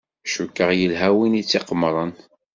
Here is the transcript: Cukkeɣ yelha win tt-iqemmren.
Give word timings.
Cukkeɣ 0.33 0.69
yelha 0.79 1.09
win 1.17 1.33
tt-iqemmren. 1.41 2.11